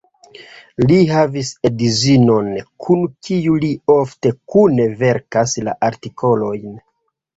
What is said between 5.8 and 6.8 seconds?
artikolojn.